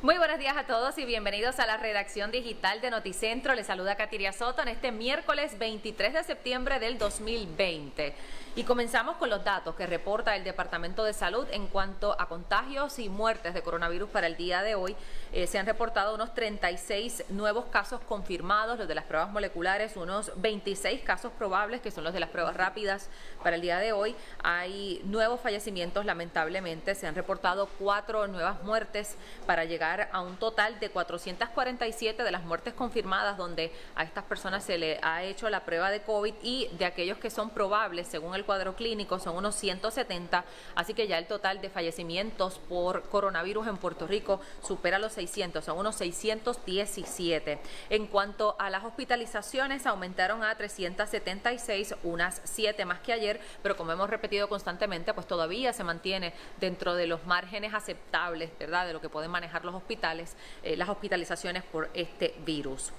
Muy 0.00 0.16
buenos 0.16 0.38
días 0.38 0.56
a 0.56 0.62
todos 0.64 0.96
y 0.98 1.04
bienvenidos 1.04 1.58
a 1.58 1.66
la 1.66 1.76
redacción 1.76 2.30
digital 2.30 2.80
de 2.80 2.88
Noticentro. 2.88 3.52
Les 3.56 3.66
saluda 3.66 3.96
Katiria 3.96 4.32
Soto 4.32 4.62
en 4.62 4.68
este 4.68 4.92
miércoles 4.92 5.58
23 5.58 6.12
de 6.12 6.22
septiembre 6.22 6.78
del 6.78 6.98
2020. 6.98 8.14
Y 8.58 8.64
comenzamos 8.64 9.14
con 9.18 9.30
los 9.30 9.44
datos 9.44 9.76
que 9.76 9.86
reporta 9.86 10.34
el 10.34 10.42
Departamento 10.42 11.04
de 11.04 11.12
Salud 11.12 11.46
en 11.52 11.68
cuanto 11.68 12.20
a 12.20 12.26
contagios 12.26 12.98
y 12.98 13.08
muertes 13.08 13.54
de 13.54 13.62
coronavirus 13.62 14.10
para 14.10 14.26
el 14.26 14.36
día 14.36 14.62
de 14.62 14.74
hoy. 14.74 14.96
Eh, 15.32 15.46
se 15.46 15.60
han 15.60 15.66
reportado 15.66 16.12
unos 16.16 16.34
36 16.34 17.26
nuevos 17.28 17.66
casos 17.66 18.00
confirmados, 18.00 18.76
los 18.76 18.88
de 18.88 18.96
las 18.96 19.04
pruebas 19.04 19.30
moleculares, 19.30 19.96
unos 19.96 20.32
26 20.38 21.02
casos 21.02 21.30
probables, 21.38 21.80
que 21.80 21.92
son 21.92 22.02
los 22.02 22.12
de 22.12 22.18
las 22.18 22.30
pruebas 22.30 22.56
rápidas 22.56 23.10
para 23.44 23.54
el 23.54 23.62
día 23.62 23.78
de 23.78 23.92
hoy. 23.92 24.16
Hay 24.42 25.02
nuevos 25.04 25.38
fallecimientos, 25.40 26.04
lamentablemente. 26.04 26.96
Se 26.96 27.06
han 27.06 27.14
reportado 27.14 27.68
cuatro 27.78 28.26
nuevas 28.26 28.60
muertes 28.64 29.14
para 29.46 29.66
llegar 29.66 30.08
a 30.10 30.20
un 30.20 30.36
total 30.36 30.80
de 30.80 30.90
447 30.90 32.24
de 32.24 32.30
las 32.32 32.42
muertes 32.42 32.74
confirmadas, 32.74 33.36
donde 33.36 33.72
a 33.94 34.02
estas 34.02 34.24
personas 34.24 34.64
se 34.64 34.78
le 34.78 34.98
ha 35.04 35.22
hecho 35.22 35.48
la 35.48 35.64
prueba 35.64 35.92
de 35.92 36.02
COVID 36.02 36.34
y 36.42 36.66
de 36.76 36.86
aquellos 36.86 37.18
que 37.18 37.30
son 37.30 37.50
probables, 37.50 38.08
según 38.08 38.34
el 38.34 38.47
cuadro 38.48 38.74
clínico 38.74 39.18
son 39.18 39.36
unos 39.36 39.56
170, 39.56 40.42
así 40.74 40.94
que 40.94 41.06
ya 41.06 41.18
el 41.18 41.26
total 41.26 41.60
de 41.60 41.68
fallecimientos 41.68 42.58
por 42.66 43.02
coronavirus 43.10 43.66
en 43.66 43.76
Puerto 43.76 44.06
Rico 44.06 44.40
supera 44.62 44.98
los 44.98 45.12
600, 45.12 45.62
son 45.62 45.76
unos 45.76 45.96
617. 45.96 47.58
En 47.90 48.06
cuanto 48.06 48.56
a 48.58 48.70
las 48.70 48.84
hospitalizaciones, 48.84 49.84
aumentaron 49.84 50.42
a 50.42 50.56
376, 50.56 51.96
unas 52.04 52.40
7 52.44 52.86
más 52.86 53.00
que 53.00 53.12
ayer, 53.12 53.38
pero 53.62 53.76
como 53.76 53.92
hemos 53.92 54.08
repetido 54.08 54.48
constantemente, 54.48 55.12
pues 55.12 55.26
todavía 55.26 55.74
se 55.74 55.84
mantiene 55.84 56.32
dentro 56.58 56.94
de 56.94 57.06
los 57.06 57.26
márgenes 57.26 57.74
aceptables, 57.74 58.50
¿verdad?, 58.58 58.86
de 58.86 58.94
lo 58.94 59.02
que 59.02 59.10
pueden 59.10 59.30
manejar 59.30 59.66
los 59.66 59.74
hospitales, 59.74 60.38
eh, 60.62 60.74
las 60.74 60.88
hospitalizaciones 60.88 61.64
por 61.64 61.90
este 61.92 62.34
virus. 62.46 62.94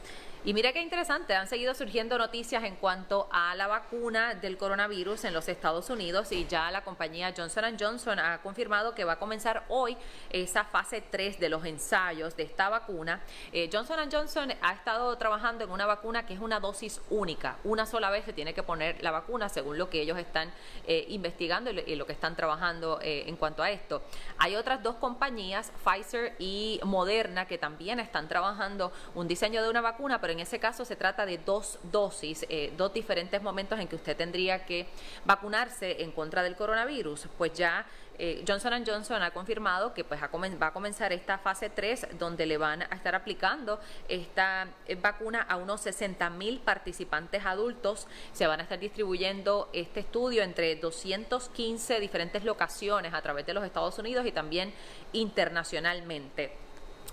Y 0.45 0.54
mira 0.54 0.72
qué 0.72 0.82
interesante, 0.82 1.36
han 1.36 1.48
seguido 1.48 1.73
surgiendo 1.73 2.18
noticias 2.18 2.64
en 2.64 2.78
cuanto 2.78 3.28
a 3.30 3.54
la 3.56 3.68
vacuna 3.68 4.36
del 4.36 4.56
coronavirus 4.58 5.26
en 5.26 5.34
los 5.34 5.50
Estados 5.50 5.90
Unidos 5.90 6.31
y 6.31 6.48
ya 6.48 6.72
la 6.72 6.81
compañía 6.81 7.34
Johnson 7.36 7.76
Johnson 7.78 8.20
ha 8.20 8.42
confirmado 8.42 8.96
que 8.96 9.04
va 9.04 9.14
a 9.14 9.20
comenzar 9.20 9.66
hoy 9.68 9.98
esa 10.30 10.64
fase 10.64 11.02
3 11.02 11.42
de 11.42 11.50
los 11.50 11.66
ensayos 11.66 12.38
de 12.38 12.44
esta 12.44 12.70
vacuna. 12.70 13.20
Eh, 13.52 13.70
Johnson 13.72 13.98
Johnson 14.09 14.54
ha 14.62 14.72
estado 14.72 15.18
trabajando 15.18 15.66
en 15.66 15.72
una 15.72 15.86
vacuna 15.86 16.26
que 16.26 16.36
es 16.36 16.40
una 16.40 16.62
dosis 16.62 17.02
única, 17.09 17.58
una 17.66 17.86
sola 17.86 18.09
vez 18.09 18.24
se 18.24 18.31
tiene 18.31 18.53
que 18.53 18.64
poner 18.64 19.03
la 19.03 19.12
vacuna 19.12 19.50
según 19.50 19.78
lo 19.78 19.90
que 19.90 20.02
ellos 20.02 20.18
están 20.18 20.53
eh, 20.88 21.03
investigando 21.09 21.70
y 21.72 21.96
lo 21.96 22.06
que 22.06 22.14
están 22.14 22.38
trabajando 22.38 23.00
eh, 23.02 23.26
en 23.28 23.36
cuanto 23.36 23.62
a 23.62 23.72
esto. 23.72 24.03
Hay 24.38 24.56
otras 24.56 24.81
dos 24.84 24.96
compañías, 24.96 25.74
Pfizer 25.84 26.38
y 26.40 26.80
Moderna, 26.86 27.46
que 27.46 27.58
también 27.58 28.00
están 28.00 28.30
trabajando 28.30 28.94
un 29.16 29.28
diseño 29.28 29.62
de 29.62 29.70
una 29.70 29.81
vacuna, 29.81 30.22
en 30.30 30.39
ese 30.39 30.59
caso 30.59 30.85
se 30.85 30.95
trata 30.95 31.25
de 31.25 31.38
dos 31.38 31.80
dosis, 31.83 32.45
eh, 32.49 32.73
dos 32.77 32.94
diferentes 32.94 33.41
momentos 33.41 33.80
en 33.80 33.88
que 33.88 33.95
usted 33.95 34.16
tendría 34.16 34.66
que 34.66 34.88
vacunarse 35.25 36.02
en 36.03 36.11
contra 36.11 36.44
del 36.44 36.55
coronavirus. 36.55 37.27
Pues 37.38 37.53
ya 37.53 37.85
eh, 38.22 38.44
Johnson 38.45 38.83
Johnson 38.85 39.22
ha 39.23 39.31
confirmado 39.31 39.94
que 39.94 40.03
pues, 40.03 40.22
va 40.22 40.67
a 40.67 40.73
comenzar 40.73 41.13
esta 41.13 41.38
fase 41.38 41.69
3 41.69 42.19
donde 42.19 42.45
le 42.45 42.57
van 42.57 42.81
a 42.81 42.95
estar 42.95 43.16
aplicando 43.16 43.80
esta 44.09 44.67
eh, 44.88 44.95
vacuna 44.95 45.41
a 45.41 45.55
unos 45.55 45.80
60 45.81 46.30
mil 46.31 46.59
participantes 46.59 47.45
adultos. 47.45 48.07
Se 48.33 48.45
van 48.45 48.59
a 48.59 48.63
estar 48.63 48.77
distribuyendo 48.77 49.69
este 49.72 50.02
estudio 50.02 50.44
entre 50.44 50.75
215 50.75 52.02
diferentes 52.02 52.44
locaciones 52.44 53.13
a 53.13 53.22
través 53.22 53.45
de 53.45 53.53
los 53.53 53.63
Estados 53.63 53.97
Unidos 53.97 54.25
y 54.25 54.33
también 54.33 54.73
internacionalmente. 55.13 56.69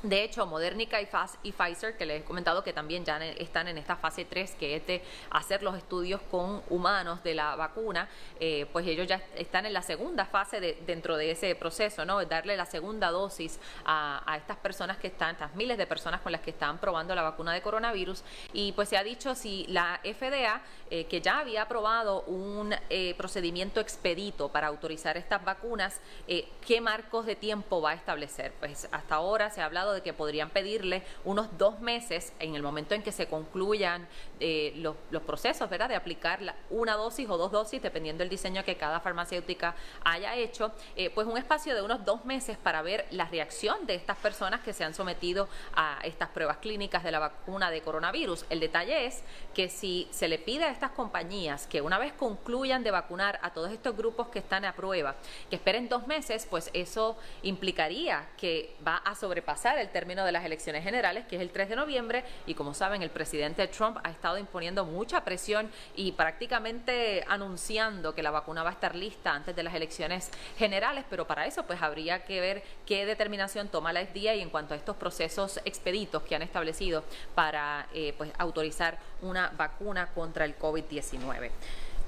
De 0.06 0.22
hecho, 0.22 0.46
Modernica 0.46 1.00
y, 1.00 1.06
Pfizer, 1.50 1.96
que 1.96 2.06
les 2.06 2.22
he 2.22 2.24
comentado 2.24 2.62
que 2.62 2.72
también 2.72 3.04
ya 3.04 3.18
están 3.24 3.66
en 3.66 3.76
esta 3.76 3.96
fase 3.96 4.24
3, 4.24 4.54
que 4.54 4.76
es 4.76 4.86
de 4.86 5.02
hacer 5.30 5.64
los 5.64 5.76
estudios 5.76 6.20
con 6.30 6.62
humanos 6.70 7.24
de 7.24 7.34
la 7.34 7.56
vacuna, 7.56 8.08
eh, 8.38 8.66
pues 8.72 8.86
ellos 8.86 9.08
ya 9.08 9.20
están 9.34 9.66
en 9.66 9.72
la 9.72 9.82
segunda 9.82 10.24
fase 10.24 10.60
de, 10.60 10.78
dentro 10.86 11.16
de 11.16 11.32
ese 11.32 11.56
proceso, 11.56 12.04
¿no? 12.04 12.24
Darle 12.24 12.56
la 12.56 12.66
segunda 12.66 13.10
dosis 13.10 13.58
a, 13.84 14.22
estas 14.36 14.58
personas 14.58 14.96
que 14.98 15.08
están, 15.08 15.32
estas 15.32 15.56
miles 15.56 15.76
de 15.76 15.88
personas 15.88 16.20
con 16.20 16.30
las 16.30 16.40
que 16.40 16.50
están 16.50 16.78
probando 16.78 17.12
la 17.16 17.22
vacuna 17.22 17.52
de 17.52 17.60
coronavirus. 17.60 18.22
Y 18.52 18.70
pues 18.72 18.88
se 18.88 18.96
ha 18.96 19.02
dicho 19.02 19.34
si 19.34 19.66
la 19.66 20.00
FDA, 20.04 20.62
eh, 20.88 21.06
que 21.06 21.20
ya 21.20 21.40
había 21.40 21.62
aprobado 21.62 22.22
un 22.28 22.72
eh, 22.90 23.14
procedimiento 23.16 23.80
expedito 23.80 24.50
para 24.50 24.68
autorizar 24.68 25.16
estas 25.16 25.44
vacunas, 25.44 26.00
¿qué 26.26 26.80
marcos 26.80 27.26
de 27.26 27.34
tiempo 27.34 27.80
va 27.80 27.90
a 27.90 27.94
establecer? 27.94 28.52
Pues 28.60 28.88
hasta 28.92 29.16
ahora 29.16 29.50
se 29.50 29.60
ha 29.60 29.64
hablado 29.64 29.95
de 29.95 29.95
que 30.02 30.12
podrían 30.12 30.50
pedirle 30.50 31.02
unos 31.24 31.56
dos 31.58 31.80
meses 31.80 32.32
en 32.38 32.54
el 32.54 32.62
momento 32.62 32.94
en 32.94 33.02
que 33.02 33.12
se 33.12 33.26
concluyan 33.28 34.06
eh, 34.40 34.72
los, 34.76 34.96
procesos, 35.22 35.68
¿verdad? 35.68 35.88
De 35.88 35.96
aplicar 35.96 36.40
una 36.70 36.94
dosis 36.94 37.28
o 37.28 37.36
dos 37.36 37.50
dosis, 37.50 37.80
dependiendo 37.82 38.22
del 38.22 38.28
diseño 38.28 38.62
que 38.64 38.76
cada 38.76 39.00
farmacéutica 39.00 39.74
haya 40.04 40.34
hecho, 40.34 40.72
eh, 40.94 41.10
pues 41.10 41.26
un 41.26 41.38
espacio 41.38 41.74
de 41.74 41.82
unos 41.82 42.04
dos 42.04 42.24
meses 42.24 42.56
para 42.56 42.82
ver 42.82 43.06
la 43.10 43.26
reacción 43.26 43.86
de 43.86 43.94
estas 43.94 44.16
personas 44.18 44.60
que 44.60 44.72
se 44.72 44.84
han 44.84 44.94
sometido 44.94 45.48
a 45.74 45.98
estas 46.04 46.28
pruebas 46.28 46.58
clínicas 46.58 47.02
de 47.02 47.10
la 47.10 47.18
vacuna 47.18 47.70
de 47.70 47.80
coronavirus. 47.80 48.44
El 48.50 48.60
detalle 48.60 49.06
es 49.06 49.22
que 49.54 49.68
si 49.68 50.08
se 50.10 50.28
le 50.28 50.38
pide 50.38 50.64
a 50.64 50.70
estas 50.70 50.90
compañías 50.90 51.66
que 51.66 51.80
una 51.80 51.98
vez 51.98 52.12
concluyan 52.12 52.82
de 52.82 52.90
vacunar 52.90 53.38
a 53.42 53.52
todos 53.52 53.72
estos 53.72 53.96
grupos 53.96 54.28
que 54.28 54.38
están 54.38 54.64
a 54.64 54.74
prueba, 54.74 55.16
que 55.50 55.56
esperen 55.56 55.88
dos 55.88 56.06
meses, 56.06 56.46
pues 56.48 56.70
eso 56.72 57.16
implicaría 57.42 58.28
que 58.36 58.74
va 58.86 58.96
a 58.98 59.14
sobrepasar 59.14 59.75
el 59.80 59.88
término 59.88 60.24
de 60.24 60.32
las 60.32 60.44
elecciones 60.44 60.82
generales, 60.82 61.26
que 61.26 61.36
es 61.36 61.42
el 61.42 61.50
3 61.50 61.68
de 61.68 61.76
noviembre, 61.76 62.24
y 62.46 62.54
como 62.54 62.74
saben, 62.74 63.02
el 63.02 63.10
presidente 63.10 63.66
Trump 63.68 63.98
ha 64.02 64.10
estado 64.10 64.38
imponiendo 64.38 64.84
mucha 64.84 65.24
presión 65.24 65.70
y 65.94 66.12
prácticamente 66.12 67.24
anunciando 67.28 68.14
que 68.14 68.22
la 68.22 68.30
vacuna 68.30 68.62
va 68.62 68.70
a 68.70 68.72
estar 68.72 68.94
lista 68.94 69.32
antes 69.32 69.54
de 69.54 69.62
las 69.62 69.74
elecciones 69.74 70.30
generales, 70.58 71.04
pero 71.08 71.26
para 71.26 71.46
eso 71.46 71.64
pues 71.64 71.82
habría 71.82 72.24
que 72.24 72.40
ver 72.40 72.62
qué 72.84 73.06
determinación 73.06 73.68
toma 73.68 73.92
la 73.92 74.04
FDA 74.04 74.34
y 74.34 74.40
en 74.40 74.50
cuanto 74.50 74.74
a 74.74 74.76
estos 74.76 74.96
procesos 74.96 75.60
expeditos 75.64 76.22
que 76.22 76.34
han 76.34 76.42
establecido 76.42 77.04
para 77.34 77.86
eh, 77.92 78.14
pues 78.16 78.30
autorizar 78.38 78.98
una 79.22 79.48
vacuna 79.56 80.08
contra 80.14 80.44
el 80.44 80.58
COVID-19. 80.58 81.50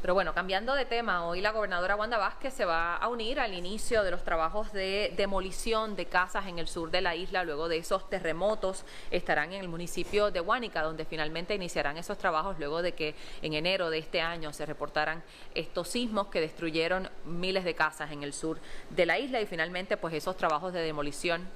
Pero 0.01 0.15
bueno, 0.15 0.33
cambiando 0.33 0.77
de 0.77 0.85
tema, 0.85 1.27
hoy 1.27 1.41
la 1.41 1.51
gobernadora 1.51 1.97
Wanda 1.97 2.19
Vázquez 2.19 2.55
se 2.55 2.65
va 2.65 2.97
a 2.97 3.09
unir 3.09 3.41
al 3.41 3.53
inicio 3.53 4.05
de 4.05 4.13
los 4.13 4.23
trabajos 4.23 4.73
de 4.73 5.13
demolición 5.17 5.97
de 5.97 6.07
casas 6.07 6.47
en 6.47 6.61
el 6.61 6.69
sur 6.69 6.93
de 6.93 7.01
la 7.01 7.17
isla. 7.17 7.43
Luego 7.43 7.69
de 7.69 7.79
esos 7.79 8.09
terremotos 8.09 8.85
estarán 9.11 9.53
en 9.53 9.61
el 9.61 9.69
municipio 9.69 10.31
de 10.31 10.41
Huánica, 10.41 10.83
donde 10.83 11.05
finalmente 11.05 11.53
iniciarán 11.53 11.97
esos 11.97 12.17
trabajos 12.17 12.61
luego 12.61 12.81
de 12.81 12.93
que 12.93 13.17
en 13.43 13.55
enero 13.55 13.91
de 13.91 13.99
este 13.99 14.21
año 14.21 14.53
se 14.53 14.67
reportaran 14.67 15.25
estos 15.57 15.89
sismos 15.89 16.29
que 16.29 16.41
destruyeron 16.41 17.11
miles 17.25 17.65
de 17.65 17.75
casas 17.75 18.13
en 18.13 18.23
el 18.23 18.33
sur 18.33 18.61
de 18.91 19.05
la 19.05 19.19
isla 19.19 19.41
y 19.41 19.47
finalmente 19.47 19.97
pues 19.97 20.15
esos 20.15 20.37
trabajos 20.37 20.73
de 20.73 20.81
demolición 20.81 21.49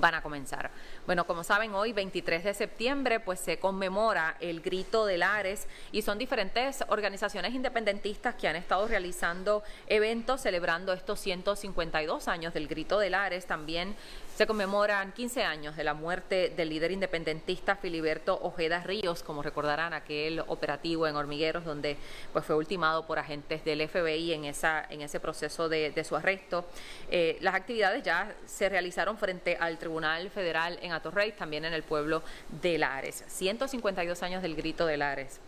van 0.00 0.14
a 0.14 0.22
comenzar. 0.22 0.70
Bueno, 1.06 1.26
como 1.26 1.44
saben, 1.44 1.74
hoy 1.74 1.92
23 1.92 2.44
de 2.44 2.54
septiembre 2.54 3.20
pues 3.20 3.40
se 3.40 3.58
conmemora 3.58 4.36
el 4.40 4.60
Grito 4.60 5.06
de 5.06 5.18
Lares 5.18 5.66
y 5.92 6.02
son 6.02 6.18
diferentes 6.18 6.84
organizaciones 6.88 7.54
independentistas 7.54 8.34
que 8.34 8.48
han 8.48 8.56
estado 8.56 8.86
realizando 8.88 9.62
eventos 9.86 10.42
celebrando 10.42 10.92
estos 10.92 11.20
152 11.20 12.28
años 12.28 12.54
del 12.54 12.68
Grito 12.68 12.98
de 12.98 13.10
Lares. 13.10 13.46
También 13.46 13.96
se 14.34 14.46
conmemoran 14.46 15.12
15 15.12 15.44
años 15.44 15.76
de 15.76 15.84
la 15.84 15.94
muerte 15.94 16.52
del 16.56 16.68
líder 16.68 16.90
independentista 16.90 17.76
Filiberto 17.76 18.38
Ojeda 18.42 18.82
Ríos, 18.82 19.22
como 19.22 19.42
recordarán 19.42 19.94
aquel 19.94 20.40
operativo 20.40 21.06
en 21.06 21.14
Hormigueros 21.14 21.64
donde 21.64 21.96
pues 22.32 22.44
fue 22.44 22.56
ultimado 22.56 23.06
por 23.06 23.18
agentes 23.18 23.64
del 23.64 23.88
FBI 23.88 24.32
en 24.32 24.44
esa 24.44 24.84
en 24.90 25.02
ese 25.02 25.20
proceso 25.20 25.68
de, 25.68 26.04
su 26.04 26.16
arresto. 26.16 26.64
Eh, 27.10 27.38
las 27.40 27.54
actividades 27.54 28.02
ya 28.02 28.34
se 28.46 28.68
realizaron 28.68 29.16
frente 29.18 29.56
al 29.58 29.78
Tribunal 29.84 30.30
Federal 30.30 30.78
en 30.80 30.92
Atorrey, 30.92 31.32
también 31.32 31.66
en 31.66 31.74
el 31.74 31.82
pueblo 31.82 32.22
de 32.62 32.78
Lares. 32.78 33.22
152 33.26 34.22
años 34.22 34.40
del 34.40 34.56
grito 34.56 34.86
de 34.86 34.96
Lares. 34.96 35.40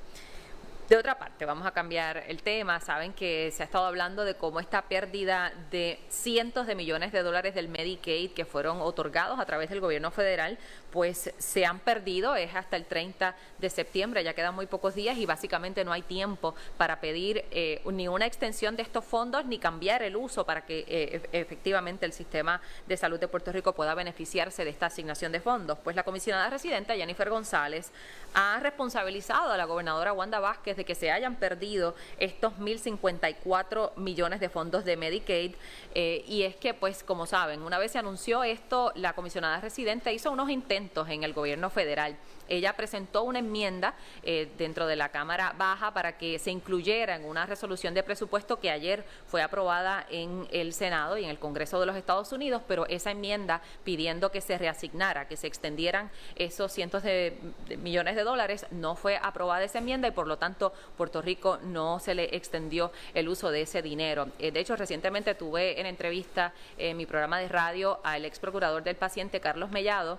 De 0.89 0.97
otra 0.97 1.19
parte, 1.19 1.45
vamos 1.45 1.67
a 1.67 1.73
cambiar 1.73 2.23
el 2.29 2.45
tema. 2.45 2.79
Saben 2.79 3.13
que 3.13 3.51
se 3.51 3.65
ha 3.65 3.67
estado 3.67 3.87
hablando 3.87 4.25
de 4.25 4.37
cómo 4.37 4.61
esta 4.61 4.83
pérdida 4.83 5.53
de 5.73 5.99
cientos 6.09 6.69
de 6.69 6.77
millones 6.77 7.11
de 7.11 7.25
dólares 7.25 7.57
del 7.57 7.67
Medicaid 7.67 8.31
que 8.31 8.45
fueron 8.45 8.81
otorgados 8.81 9.41
a 9.41 9.47
través 9.47 9.69
del 9.69 9.81
gobierno 9.81 10.13
federal, 10.13 10.59
pues 10.93 11.35
se 11.39 11.67
han 11.67 11.81
perdido. 11.81 12.37
Es 12.37 12.55
hasta 12.55 12.77
el 12.77 12.85
30 12.85 13.35
de 13.59 13.69
septiembre, 13.69 14.23
ya 14.23 14.35
quedan 14.35 14.55
muy 14.55 14.67
pocos 14.67 14.95
días 14.95 15.19
y 15.19 15.27
básicamente 15.27 15.85
no 15.85 15.91
hay 15.91 16.03
tiempo 16.03 16.55
para 16.77 17.01
pedir 17.01 17.45
eh, 17.51 17.83
ni 17.91 18.07
una 18.07 18.27
extensión 18.27 18.77
de 18.77 18.85
estos 18.85 19.05
fondos 19.05 19.45
ni 19.45 19.59
cambiar 19.59 20.05
el 20.05 20.15
uso 20.15 20.47
para 20.47 20.65
que 20.67 20.85
eh, 20.87 21.29
efectivamente 21.33 22.07
el 22.07 22.13
sistema 22.13 22.61
de 22.87 22.97
salud 22.97 23.19
de 23.19 23.27
Puerto 23.27 23.51
Rico 23.51 23.73
pueda 23.73 23.97
beneficiarse 23.97 24.63
de 24.63 24.71
esta 24.71 24.87
asignación 24.87 25.33
de 25.33 25.41
fondos. 25.41 25.79
Pues 25.83 25.97
la 25.97 26.05
comisionada 26.05 26.49
residente, 26.49 26.97
Jennifer 26.97 27.29
González, 27.29 27.91
ha 28.35 28.61
responsabilizado 28.61 29.51
a 29.51 29.57
la 29.57 29.65
gobernadora 29.65 30.13
Wanda 30.13 30.39
Vázquez 30.39 30.76
de 30.77 30.85
que 30.85 30.95
se 30.95 31.11
hayan 31.11 31.37
perdido 31.37 31.95
estos 32.19 32.55
1.054 32.55 33.97
millones 33.97 34.41
de 34.41 34.49
fondos 34.49 34.85
de 34.85 34.97
Medicaid. 34.97 35.55
Eh, 35.95 36.25
y 36.27 36.43
es 36.43 36.57
que, 36.57 36.75
pues, 36.75 37.03
como 37.03 37.27
saben, 37.27 37.63
una 37.63 37.79
vez 37.79 37.93
se 37.93 37.99
anunció 37.99 38.45
esto, 38.45 38.93
la 38.95 39.15
comisionada 39.15 39.61
residente 39.61 40.13
hizo 40.13 40.31
unos 40.31 40.51
intentos 40.51 41.09
en 41.09 41.23
el 41.23 41.33
gobierno 41.33 41.71
federal 41.71 42.17
ella 42.49 42.75
presentó 42.75 43.23
una 43.23 43.39
enmienda 43.39 43.95
eh, 44.23 44.49
dentro 44.59 44.87
de 44.87 44.97
la 44.97 45.11
Cámara 45.11 45.55
Baja 45.57 45.93
para 45.93 46.17
que 46.17 46.39
se 46.39 46.51
incluyera 46.51 47.17
en 47.17 47.25
una 47.25 47.47
resolución 47.47 47.95
de 47.95 48.03
presupuesto 48.03 48.61
que 48.61 48.71
ayer 48.71 49.05
fue 49.27 49.43
aprobada 49.43 50.07
en 50.11 50.47
el 50.51 50.73
Senado 50.73 51.19
y 51.19 51.25
en 51.25 51.31
el 51.31 51.39
Congreso 51.39 51.81
de 51.81 51.87
los 51.87 51.97
Estados 51.97 52.33
Unidos, 52.33 52.63
pero 52.67 52.87
esa 52.87 53.11
enmienda 53.11 53.63
pidiendo 53.85 54.31
que 54.31 54.41
se 54.41 54.59
reasignara, 54.59 55.29
que 55.29 55.37
se 55.37 55.47
extendieran 55.47 56.11
esos 56.37 56.73
cientos 56.73 57.03
de, 57.03 57.39
millones 57.79 58.17
de 58.17 58.23
dólares, 58.23 58.67
no 58.71 58.97
fue 58.97 59.19
aprobada 59.21 59.65
esa 59.65 59.79
enmienda 59.79 60.09
y 60.09 60.13
por 60.13 60.27
lo 60.27 60.39
tanto 60.39 60.66
Puerto 60.97 61.23
Rico 61.23 61.59
no 61.63 61.99
se 61.99 62.15
le 62.15 62.37
extendió 62.37 62.93
el 63.15 63.29
uso 63.29 63.51
de 63.51 63.63
ese 63.63 63.83
dinero. 63.83 64.29
Eh, 64.39 64.51
de 64.51 64.61
hecho, 64.61 64.77
recientemente 64.77 65.35
tuve 65.35 65.81
en 65.81 65.87
entrevista 65.87 66.53
en 66.79 66.97
mi 66.97 67.07
programa 67.07 67.39
de 67.39 67.49
radio 67.49 68.01
al 68.05 68.25
ex 68.25 68.39
procurador 68.39 68.83
del 68.83 68.97
paciente, 68.97 69.41
Carlos 69.41 69.71
Mellado, 69.71 70.19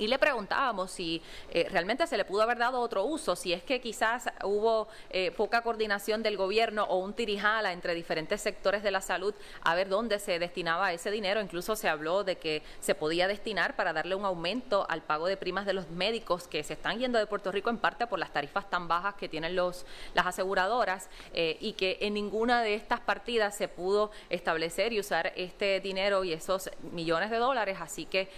y 0.00 0.08
le 0.08 0.18
preguntábamos 0.18 0.90
si 0.90 1.22
eh, 1.50 1.68
realmente 1.70 2.06
se 2.06 2.16
le 2.16 2.24
pudo 2.24 2.42
haber 2.42 2.56
dado 2.56 2.80
otro 2.80 3.04
uso, 3.04 3.36
si 3.36 3.52
es 3.52 3.62
que 3.62 3.82
quizás 3.82 4.30
hubo 4.42 4.88
eh, 5.10 5.30
poca 5.30 5.60
coordinación 5.60 6.22
del 6.22 6.38
gobierno 6.38 6.84
o 6.84 6.96
un 6.96 7.12
tirijala 7.12 7.72
entre 7.72 7.94
diferentes 7.94 8.40
sectores 8.40 8.82
de 8.82 8.90
la 8.90 9.02
salud 9.02 9.34
a 9.60 9.74
ver 9.74 9.90
dónde 9.90 10.18
se 10.18 10.38
destinaba 10.38 10.94
ese 10.94 11.10
dinero. 11.10 11.42
Incluso 11.42 11.76
se 11.76 11.86
habló 11.86 12.24
de 12.24 12.38
que 12.38 12.62
se 12.80 12.94
podía 12.94 13.28
destinar 13.28 13.76
para 13.76 13.92
darle 13.92 14.14
un 14.14 14.24
aumento 14.24 14.86
al 14.88 15.02
pago 15.02 15.26
de 15.26 15.36
primas 15.36 15.66
de 15.66 15.74
los 15.74 15.90
médicos 15.90 16.48
que 16.48 16.64
se 16.64 16.72
están 16.72 16.98
yendo 16.98 17.18
de 17.18 17.26
Puerto 17.26 17.52
Rico 17.52 17.68
en 17.68 17.76
parte 17.76 18.06
por 18.06 18.18
las 18.18 18.32
tarifas 18.32 18.70
tan 18.70 18.88
bajas 18.88 19.16
que 19.16 19.28
tienen 19.28 19.54
los, 19.54 19.84
las 20.14 20.26
aseguradoras 20.26 21.10
eh, 21.34 21.58
y 21.60 21.74
que 21.74 21.98
en 22.00 22.14
ninguna 22.14 22.62
de 22.62 22.72
estas 22.72 23.00
partidas 23.00 23.54
se 23.54 23.68
pudo 23.68 24.12
establecer 24.30 24.94
y 24.94 25.00
usar 25.00 25.34
este 25.36 25.80
dinero 25.80 26.24
y 26.24 26.32
esos 26.32 26.70
millones 26.90 27.30
de 27.30 27.36
dólares. 27.36 27.76
Así 27.82 28.06
que 28.06 28.30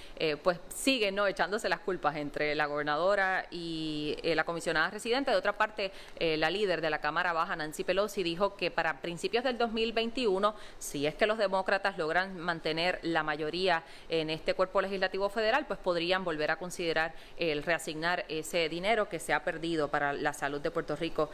pues 0.43 0.59
siguen 0.75 1.15
¿no? 1.15 1.27
echando 1.27 1.52
las 1.53 1.81
culpas 1.81 2.17
entre 2.17 2.55
la 2.55 2.65
gobernadora 2.67 3.47
y 3.51 4.17
eh, 4.23 4.35
la 4.35 4.45
comisionada 4.45 4.89
residente. 4.89 5.31
De 5.31 5.37
otra 5.37 5.59
parte, 5.59 5.93
eh, 6.19 6.37
la 6.39 6.51
líder 6.51 6.81
de 6.81 6.89
la 6.89 7.01
Cámara 7.01 7.35
Baja, 7.35 7.55
Nancy 7.57 7.85
Pelosi, 7.85 8.23
dijo 8.23 8.57
que 8.57 8.71
para 8.71 9.01
principios 9.01 9.45
del 9.45 9.59
2021, 9.59 10.55
si 10.79 11.07
es 11.07 11.15
que 11.15 11.27
los 11.27 11.37
demócratas 11.37 11.99
logran 11.99 12.39
mantener 12.39 13.01
la 13.03 13.23
mayoría 13.23 13.83
en 14.09 14.31
este 14.31 14.55
cuerpo 14.55 14.81
legislativo 14.81 15.29
federal, 15.29 15.67
pues 15.67 15.79
podrían 15.79 16.25
volver 16.25 16.51
a 16.51 16.57
considerar 16.57 17.13
el 17.37 17.63
reasignar 17.63 18.25
ese 18.29 18.71
dinero 18.71 19.11
que 19.11 19.19
se 19.19 19.35
ha 19.35 19.45
perdido 19.45 19.89
para 19.89 20.15
la 20.15 20.33
salud 20.33 20.61
de 20.61 20.71
Puerto 20.71 20.97
Rico 20.97 21.29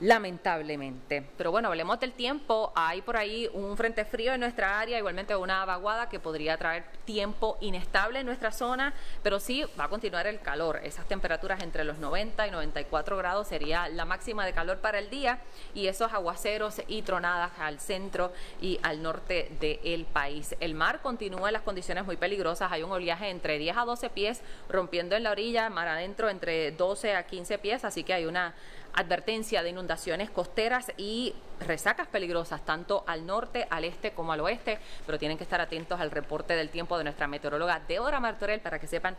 lamentablemente. 0.00 1.24
Pero 1.36 1.50
bueno, 1.50 1.68
hablemos 1.68 1.98
del 2.00 2.12
tiempo. 2.12 2.72
Hay 2.74 3.02
por 3.02 3.16
ahí 3.16 3.48
un 3.52 3.76
frente 3.76 4.04
frío 4.04 4.32
en 4.32 4.40
nuestra 4.40 4.78
área, 4.80 4.98
igualmente 4.98 5.34
una 5.34 5.64
vaguada 5.64 6.08
que 6.08 6.20
podría 6.20 6.56
traer 6.56 6.84
tiempo 7.04 7.56
inestable 7.60 8.20
en 8.20 8.26
nuestra 8.26 8.52
zona, 8.52 8.94
pero 9.22 9.40
sí 9.40 9.57
va 9.78 9.84
a 9.84 9.88
continuar 9.88 10.26
el 10.26 10.40
calor. 10.40 10.80
Esas 10.82 11.06
temperaturas 11.06 11.62
entre 11.62 11.84
los 11.84 11.98
90 11.98 12.46
y 12.46 12.50
94 12.50 13.16
grados 13.16 13.48
sería 13.48 13.88
la 13.88 14.04
máxima 14.04 14.44
de 14.44 14.52
calor 14.52 14.78
para 14.78 14.98
el 14.98 15.10
día 15.10 15.40
y 15.74 15.86
esos 15.86 16.12
aguaceros 16.12 16.82
y 16.86 17.02
tronadas 17.02 17.52
al 17.58 17.80
centro 17.80 18.32
y 18.60 18.78
al 18.82 19.02
norte 19.02 19.50
del 19.60 20.04
país. 20.04 20.56
El 20.60 20.74
mar 20.74 21.00
continúa 21.02 21.48
en 21.48 21.54
las 21.54 21.62
condiciones 21.62 22.04
muy 22.04 22.16
peligrosas. 22.16 22.72
Hay 22.72 22.82
un 22.82 22.92
oleaje 22.92 23.30
entre 23.30 23.58
10 23.58 23.76
a 23.76 23.84
12 23.84 24.10
pies 24.10 24.40
rompiendo 24.68 25.16
en 25.16 25.22
la 25.22 25.30
orilla, 25.30 25.68
mar 25.70 25.88
adentro 25.88 26.28
entre 26.28 26.72
12 26.72 27.14
a 27.14 27.26
15 27.26 27.58
pies, 27.58 27.84
así 27.84 28.04
que 28.04 28.14
hay 28.14 28.26
una 28.26 28.54
advertencia 28.94 29.62
de 29.62 29.70
inundaciones 29.70 30.30
costeras 30.30 30.92
y 30.96 31.34
resacas 31.60 32.08
peligrosas 32.08 32.64
tanto 32.64 33.04
al 33.06 33.26
norte, 33.26 33.66
al 33.70 33.84
este 33.84 34.12
como 34.12 34.32
al 34.32 34.40
oeste, 34.40 34.78
pero 35.06 35.18
tienen 35.18 35.36
que 35.36 35.44
estar 35.44 35.60
atentos 35.60 36.00
al 36.00 36.10
reporte 36.10 36.54
del 36.54 36.70
tiempo 36.70 36.98
de 36.98 37.04
nuestra 37.04 37.26
meteoróloga 37.26 37.80
Deborah 37.86 38.20
Martorell 38.20 38.60
para 38.60 38.78
que 38.78 38.86
sepan 38.86 39.16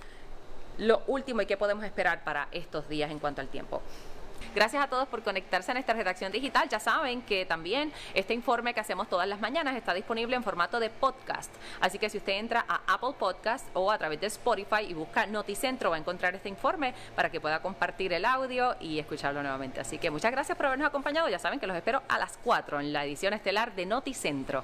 lo 0.80 1.04
último 1.08 1.42
y 1.42 1.46
qué 1.46 1.58
podemos 1.58 1.84
esperar 1.84 2.24
para 2.24 2.48
estos 2.52 2.90
días 2.90 3.12
en 3.12 3.20
cuanto 3.20 3.42
al 3.42 3.48
tiempo. 3.48 3.82
Gracias 4.56 4.84
a 4.84 4.88
todos 4.88 5.08
por 5.08 5.22
conectarse 5.22 5.72
en 5.72 5.78
esta 5.78 5.94
redacción 5.94 6.32
digital. 6.32 6.68
Ya 6.70 6.80
saben 6.80 7.22
que 7.22 7.46
también 7.46 7.94
este 8.16 8.34
informe 8.34 8.74
que 8.74 8.80
hacemos 8.80 9.08
todas 9.08 9.28
las 9.28 9.40
mañanas 9.40 9.76
está 9.76 9.94
disponible 9.94 10.36
en 10.36 10.44
formato 10.44 10.80
de 10.80 10.90
podcast. 10.90 11.54
Así 11.80 12.00
que 12.00 12.10
si 12.10 12.18
usted 12.18 12.34
entra 12.34 12.66
a 12.68 12.82
Apple 12.88 13.14
Podcast 13.20 13.68
o 13.74 13.92
a 13.92 13.98
través 13.98 14.20
de 14.20 14.28
Spotify 14.28 14.86
y 14.88 14.94
busca 14.94 15.28
Noticentro, 15.28 15.92
va 15.92 15.98
a 15.98 16.00
encontrar 16.00 16.34
este 16.34 16.50
informe 16.50 16.96
para 17.16 17.30
que 17.30 17.40
pueda 17.40 17.62
compartir 17.62 18.12
el 18.14 18.26
audio 18.26 18.76
y 18.80 18.98
escucharlo 18.98 19.42
nuevamente. 19.44 19.82
Así 19.82 20.00
que 20.00 20.10
muchas 20.10 20.32
gracias 20.32 20.58
por 20.58 20.66
habernos 20.66 20.88
acompañado. 20.88 21.30
Ya 21.30 21.38
saben 21.38 21.60
que 21.60 21.68
los 21.68 21.78
espero 21.78 22.02
a 22.08 22.18
las 22.18 22.38
4 22.44 22.80
en 22.80 22.92
la 22.92 23.06
edición 23.06 23.34
estelar 23.34 23.76
de 23.76 23.86
Noticentro. 23.86 24.64